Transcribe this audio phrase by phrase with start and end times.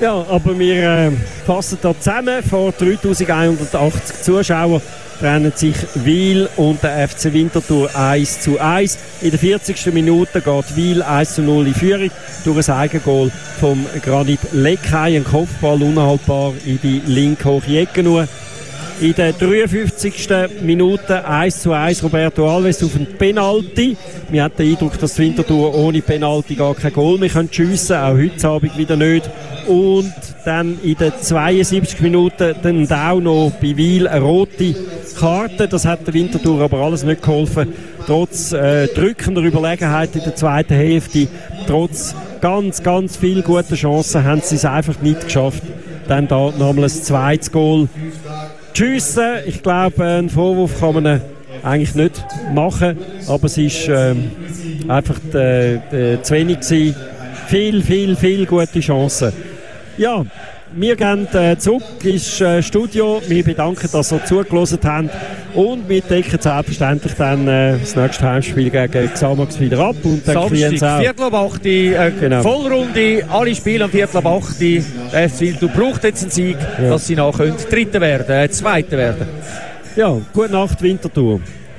[0.00, 1.10] Ja, aber wir äh,
[1.46, 2.42] fassen da zusammen.
[2.42, 4.82] Vor 3180 Zuschauern
[5.20, 8.98] trennen sich Wiel und der FC Winterthur 1 zu 1.
[9.22, 9.94] In der 40.
[9.94, 12.10] Minute geht Wiel 1 zu 0 in Führung
[12.44, 13.30] durch ein Eigengoal
[13.60, 15.14] vom Granit Leckheim.
[15.14, 18.26] Ein Kopfball unhaltbar in die linke hohe Ecke nur.
[19.00, 20.28] In der 53.
[20.62, 23.96] Minute 1 zu 1 Roberto Alves auf ein Penalty.
[24.30, 28.04] Wir hatten den Eindruck, dass Winterthur ohne Penalty gar kein Goal mehr schiessen können.
[28.04, 29.28] Auch heute Abend wieder nicht.
[29.66, 30.12] Und
[30.44, 32.00] dann in der 72.
[32.00, 34.74] Minute dann auch noch bei Wiel eine rote
[35.18, 35.66] Karte.
[35.66, 37.72] Das hat der Winterthur aber alles nicht geholfen.
[38.06, 41.26] Trotz äh, drückender Überlegenheit in der zweiten Hälfte,
[41.66, 45.62] trotz ganz, ganz viel gute Chancen, haben sie es einfach nicht geschafft.
[46.06, 47.88] Dann da nochmal ein zweites Goal
[48.72, 49.38] schiessen.
[49.46, 51.20] Ich glaube, einen Vorwurf kann man
[51.62, 54.30] eigentlich nicht machen, aber es ist ähm,
[54.88, 56.96] einfach äh, äh, zu wenig gewesen.
[57.46, 59.32] Viel, viel, viel gute Chancen.
[59.96, 60.24] Ja,
[60.76, 63.20] wir gehen äh, zurück ins äh, Studio.
[63.26, 65.10] Wir bedanken, dass ihr zugelassen habt.
[65.54, 69.96] Und wir decken selbstverständlich dann äh, das nächste Heimspiel gegen Xamax wieder ab.
[70.02, 72.42] Und dann Samstag, Viertel ab 8, äh, genau.
[72.42, 74.60] Vollrunde, alle Spiele am Viertel ab 8.
[74.60, 76.90] Der FC du braucht jetzt einen Sieg, ja.
[76.90, 79.26] dass sie noch Dritte werden, äh, Zweite werden.
[79.96, 81.40] Ja, gute Nacht, Wintertour.